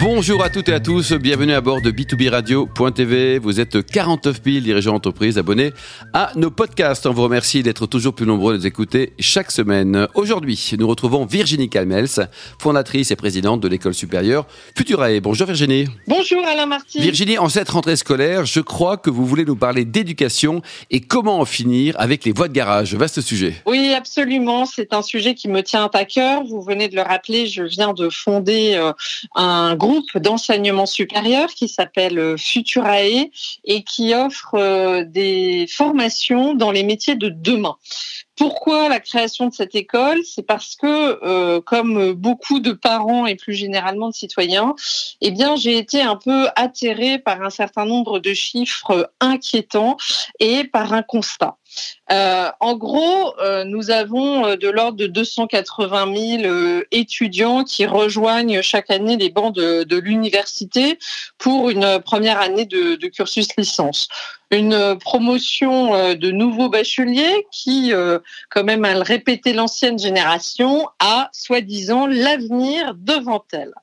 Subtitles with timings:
[0.00, 3.40] Bonjour à toutes et à tous, bienvenue à bord de B2B Radio.tv.
[3.40, 5.72] Vous êtes 49 000 dirigeants d'entreprise abonnés
[6.12, 7.04] à nos podcasts.
[7.06, 10.06] On vous remercie d'être toujours plus nombreux à nous écouter chaque semaine.
[10.14, 12.28] Aujourd'hui, nous retrouvons Virginie Calmels,
[12.60, 14.46] fondatrice et présidente de l'école supérieure
[14.76, 15.18] Futurae.
[15.20, 15.86] Bonjour Virginie.
[16.06, 17.00] Bonjour Alain Marty.
[17.00, 20.62] Virginie, en cette rentrée scolaire, je crois que vous voulez nous parler d'éducation
[20.92, 22.94] et comment en finir avec les voies de garage.
[22.94, 23.54] Vaste sujet.
[23.66, 24.64] Oui, absolument.
[24.64, 26.44] C'est un sujet qui me tient à cœur.
[26.44, 28.92] Vous venez de le rappeler, je viens de fonder euh,
[29.34, 33.30] un groupe d'enseignement supérieur qui s'appelle euh, Futurae
[33.64, 37.76] et qui offre euh, des formations dans les métiers de demain.
[38.38, 40.20] Pourquoi la création de cette école?
[40.24, 44.76] C'est parce que, euh, comme beaucoup de parents et plus généralement de citoyens,
[45.20, 49.96] eh bien, j'ai été un peu atterrée par un certain nombre de chiffres inquiétants
[50.38, 51.56] et par un constat.
[52.12, 58.90] Euh, en gros, euh, nous avons de l'ordre de 280 000 étudiants qui rejoignent chaque
[58.90, 60.98] année les bancs de, l'université
[61.38, 64.08] pour une première année de, de, cursus licence.
[64.50, 67.92] Une promotion de nouveaux bacheliers qui,
[68.48, 73.74] quand même à le répéter l'ancienne génération, a soi-disant l'avenir devant elle.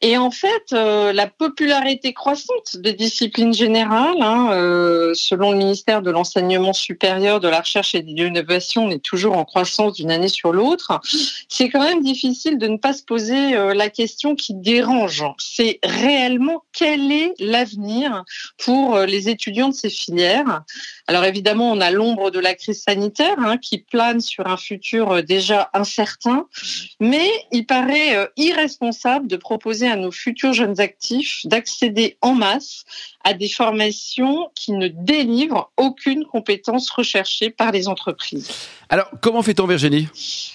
[0.00, 6.02] Et en fait, euh, la popularité croissante des disciplines générales, hein, euh, selon le ministère
[6.02, 10.12] de l'enseignement supérieur, de la recherche et de l'innovation, on est toujours en croissance d'une
[10.12, 11.00] année sur l'autre.
[11.48, 15.24] C'est quand même difficile de ne pas se poser euh, la question qui dérange.
[15.38, 18.24] C'est réellement quel est l'avenir
[18.56, 20.62] pour les étudiants de ces filières?
[21.08, 25.24] Alors évidemment, on a l'ombre de la crise sanitaire hein, qui plane sur un futur
[25.24, 26.46] déjà incertain,
[27.00, 32.84] mais il paraît irresponsable de proposer à nos futurs jeunes actifs d'accéder en masse
[33.24, 38.50] à des formations qui ne délivrent aucune compétence recherchée par les entreprises.
[38.88, 40.08] Alors, comment fait-on, Virginie?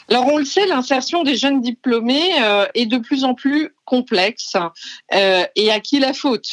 [0.09, 4.55] Alors, on le sait, l'insertion des jeunes diplômés euh, est de plus en plus complexe.
[5.13, 6.47] Euh, et à qui la faute?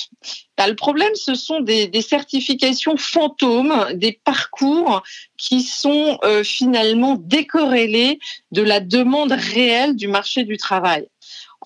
[0.59, 5.03] Bah, Le problème, ce sont des, certifications fantômes, des parcours
[5.39, 8.19] qui sont euh, finalement décorrélés
[8.53, 11.09] de la demande réelle du marché du travail.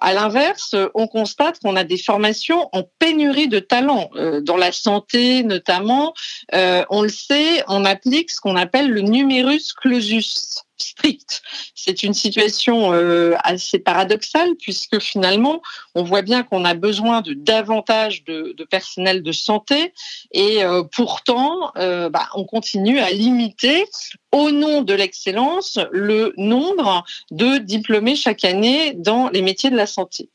[0.00, 4.72] À l'inverse, on constate qu'on a des formations en pénurie de talents, euh, dans la
[4.72, 6.15] santé notamment.
[6.55, 11.43] Euh, on le sait, on applique ce qu'on appelle le numerus clausus strict.
[11.75, 15.62] C'est une situation euh, assez paradoxale puisque finalement,
[15.94, 19.93] on voit bien qu'on a besoin de davantage de, personnel de santé
[20.33, 23.87] et euh, pourtant, euh, bah, on continue à limiter
[24.34, 29.87] au nom de l'excellence le nombre de diplômés chaque année dans les métiers de la
[29.87, 30.28] santé.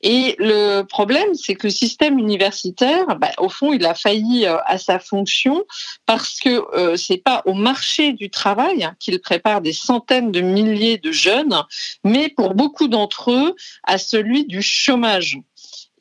[0.00, 4.78] Et le problème, c'est que le système universitaire, bah, au fond, il a failli à
[4.78, 5.64] sa fonction
[6.06, 11.10] parce que c'est pas au marché du travail qu'il prépare des centaines de milliers de
[11.10, 11.62] jeunes,
[12.04, 15.38] mais pour beaucoup d'entre eux, à celui du chômage.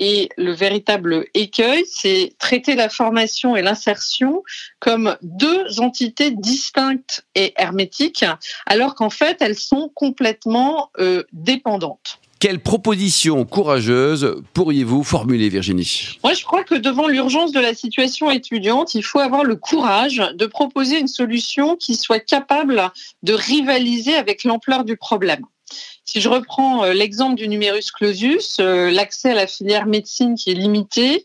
[0.04, 4.44] Et le véritable écueil, c'est traiter la formation et l'insertion
[4.80, 8.26] comme deux entités distinctes et hermétiques,
[8.66, 12.20] alors qu'en fait, elles sont complètement euh, dépendantes.
[12.40, 16.18] Quelle proposition courageuse pourriez-vous formuler, Virginie?
[16.24, 20.24] Moi, je crois que devant l'urgence de la situation étudiante, il faut avoir le courage
[20.34, 22.90] de proposer une solution qui soit capable
[23.22, 25.46] de rivaliser avec l'ampleur du problème.
[26.12, 30.52] Si je reprends euh, l'exemple du numerus clausus, euh, l'accès à la filière médecine qui
[30.52, 31.24] est limité,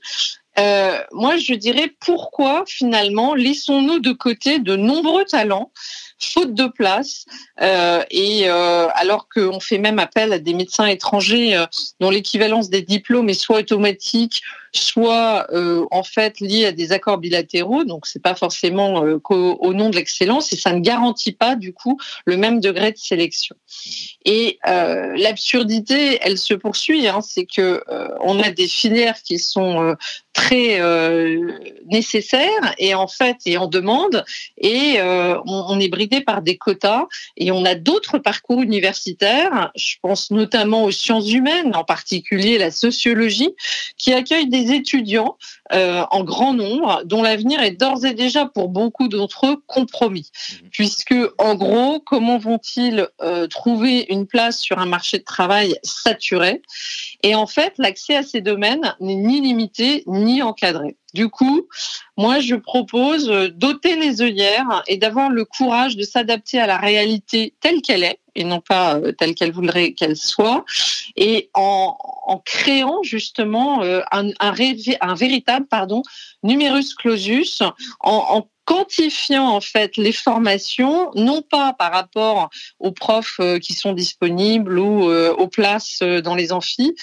[0.61, 5.73] euh, moi je dirais pourquoi finalement laissons-nous de côté de nombreux talents
[6.19, 7.27] faute de place,
[7.61, 11.67] euh, et euh, alors qu'on fait même appel à des médecins étrangers euh,
[12.01, 15.47] dont l'équivalence des diplômes est soit automatique, soit
[15.91, 20.53] en fait liée à des accords bilatéraux, donc c'est pas forcément au nom de l'excellence,
[20.53, 23.57] et ça ne garantit pas du coup le même degré de sélection.
[24.27, 27.83] Et l'absurdité, elle se poursuit, hein, c'est que
[28.21, 29.97] on a des filières qui sont
[30.35, 30.79] très
[31.87, 34.27] nécessaires et en fait et en demande,
[34.59, 35.89] et on, on est
[36.21, 37.07] par des quotas
[37.37, 42.71] et on a d'autres parcours universitaires, je pense notamment aux sciences humaines, en particulier la
[42.71, 43.55] sociologie,
[43.97, 45.37] qui accueillent des étudiants
[45.73, 50.31] euh, en grand nombre dont l'avenir est d'ores et déjà pour beaucoup d'entre eux compromis.
[50.31, 50.69] Mmh.
[50.71, 56.63] Puisque, en gros, comment vont-ils euh, trouver une place sur un marché de travail saturé?
[57.23, 60.97] Et en fait, l'accès à ces domaines n'est ni limité ni encadré.
[61.17, 61.67] Du coup,
[62.19, 67.55] moi, je propose d'ôter les œillères et d'avoir le courage de s'adapter à la réalité
[67.63, 70.67] telle qu'elle est et non pas euh, telle qu'elle voudrait qu'elle soit,
[71.17, 71.97] et en,
[72.45, 76.03] créant justement euh, un, un, véritable pardon
[76.43, 77.63] numerus clausus,
[78.01, 83.93] en, quantifiant en fait les formations, non pas par rapport aux profs euh, qui sont
[83.93, 86.95] disponibles ou euh, aux places euh, dans les amphis,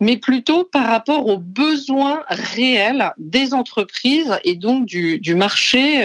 [0.00, 6.04] mais plutôt par rapport aux besoins réels des entreprises et donc du, du marché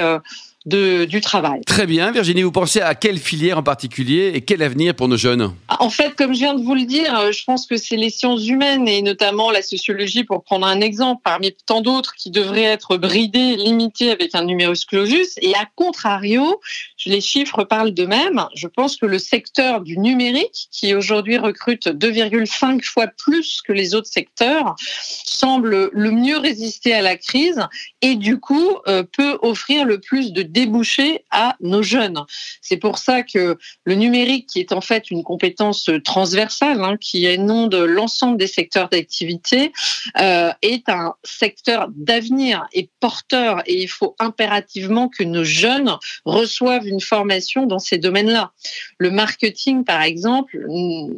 [0.68, 1.62] du travail.
[1.66, 5.18] Très bien, Virginie, vous pensez à quelle filière en particulier et quel avenir pour nos
[5.18, 5.54] jeunes?
[5.80, 8.10] En fait, comme je viens de vous le dire, euh, je pense que c'est les
[8.10, 12.64] sciences humaines et notamment la sociologie, pour prendre un exemple, parmi tant d'autres qui devraient
[12.64, 15.36] être bridées, limitées avec un numerus clausus.
[15.42, 16.60] Et à contrario,
[17.06, 18.46] les chiffres parlent d'eux-mêmes.
[18.56, 23.96] Je pense que le secteur du numérique, qui aujourd'hui recrute 2,5 fois plus que les
[23.96, 27.62] autres secteurs, semble le mieux résister à la crise
[28.02, 32.20] et du coup euh, peut offrir le plus de déboucher à nos jeunes.
[32.62, 37.28] C'est pour ça que le numérique, qui est en fait une compétence transversale, hein, qui
[37.28, 39.72] énonde l'ensemble des secteurs d'activité,
[40.20, 43.62] euh, est un secteur d'avenir et porteur.
[43.68, 45.94] Et il faut impérativement que nos jeunes
[46.26, 48.52] reçoivent une formation dans ces domaines-là.
[48.98, 50.58] Le marketing, par exemple,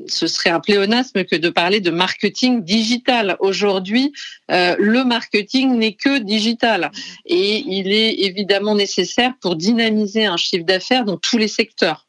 [0.08, 3.38] ce serait un pléonasme que de parler de marketing digital.
[3.40, 4.12] Aujourd'hui,
[4.52, 6.92] euh, le marketing n'est que digital.
[7.26, 12.09] Et il est évidemment nécessaire pour dynamiser un chiffre d'affaires dans tous les secteurs.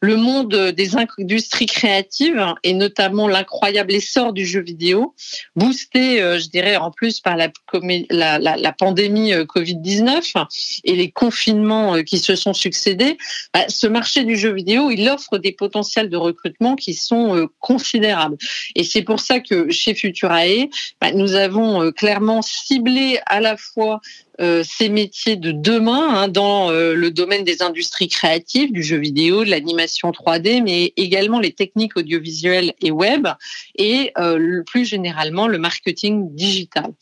[0.00, 5.14] Le monde des industries créatives et notamment l'incroyable essor du jeu vidéo,
[5.56, 10.46] boosté, euh, je dirais, en plus par la, pandémie euh, Covid-19
[10.84, 13.18] et les confinements euh, qui se sont succédés,
[13.54, 18.36] bah, ce marché du jeu vidéo, il offre des potentiels de recrutement qui sont considérables.
[18.74, 20.68] Et c'est pour ça que chez Futurae,
[21.00, 24.00] bah, nous avons clairement ciblé à la fois
[24.38, 29.50] ces métiers de demain hein, dans le domaine des industries créatives, du jeu vidéo, de
[29.50, 33.28] l'animation 3D, mais également les techniques audiovisuelles et web,
[33.76, 36.92] et euh, plus généralement le marketing digital.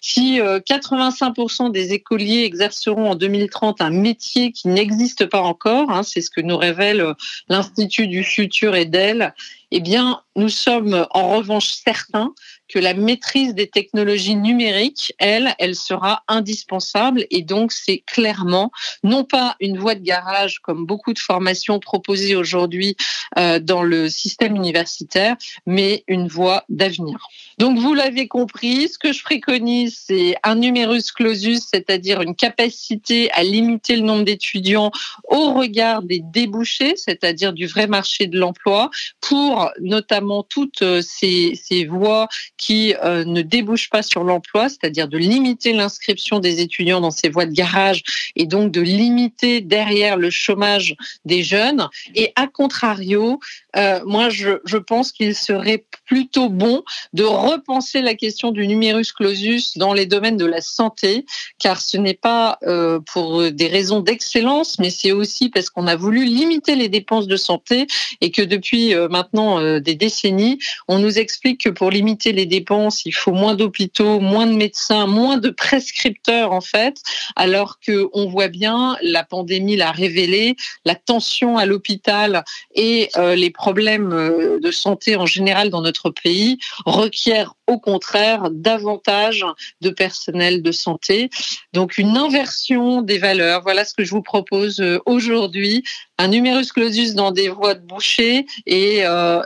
[0.00, 6.20] Si 85% des écoliers exerceront en 2030 un métier qui n'existe pas encore, hein, c'est
[6.20, 7.14] ce que nous révèle
[7.48, 9.32] l'Institut du futur et d'elle,
[9.70, 12.34] eh bien, nous sommes en revanche certains
[12.72, 18.70] que la maîtrise des technologies numériques, elle, elle sera indispensable et donc c'est clairement
[19.04, 22.96] non pas une voie de garage comme beaucoup de formations proposées aujourd'hui
[23.38, 25.36] euh, dans le système universitaire,
[25.66, 27.18] mais une voie d'avenir.
[27.58, 33.30] Donc vous l'avez compris, ce que je préconise, c'est un numerus clausus, c'est-à-dire une capacité
[33.32, 34.90] à limiter le nombre d'étudiants
[35.28, 38.90] au regard des débouchés, c'est-à-dire du vrai marché de l'emploi,
[39.20, 42.28] pour notamment toutes ces, ces voies
[42.62, 47.28] qui euh, ne débouchent pas sur l'emploi, c'est-à-dire de limiter l'inscription des étudiants dans ces
[47.28, 48.04] voies de garage
[48.36, 50.94] et donc de limiter derrière le chômage
[51.24, 51.88] des jeunes.
[52.14, 53.40] Et à contrario,
[53.76, 56.82] euh, moi, je, je pense qu'il serait plutôt bon
[57.12, 61.24] de repenser la question du numerus clausus dans les domaines de la santé,
[61.58, 65.96] car ce n'est pas euh, pour des raisons d'excellence, mais c'est aussi parce qu'on a
[65.96, 67.86] voulu limiter les dépenses de santé
[68.20, 70.58] et que depuis maintenant des décennies,
[70.88, 75.06] on nous explique que pour limiter les dépenses, il faut moins d'hôpitaux, moins de médecins,
[75.06, 77.00] moins de prescripteurs en fait,
[77.36, 82.44] alors que on voit bien la pandémie l'a révélé, la tension à l'hôpital
[82.74, 88.50] et euh, les problèmes euh, de santé en général dans notre pays requièrent au contraire
[88.50, 89.46] davantage
[89.80, 91.30] de personnel de santé.
[91.72, 93.62] Donc une inversion des valeurs.
[93.62, 95.84] Voilà ce que je vous propose euh, aujourd'hui.
[96.18, 98.98] Un numerus clausus dans des voies de boucher et,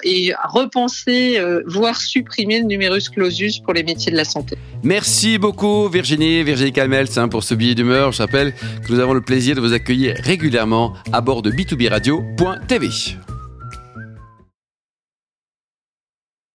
[0.03, 4.59] et repenser, voire supprimer le numerus clausus pour les métiers de la santé.
[4.83, 8.13] Merci beaucoup Virginie, Virginie Calmels hein, pour ce billet d'humeur.
[8.13, 11.89] Je rappelle que nous avons le plaisir de vous accueillir régulièrement à bord de b2b
[11.89, 12.89] radio.tv.